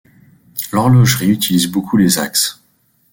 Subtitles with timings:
[0.71, 2.59] L'horlogerie utilise beaucoup les axes.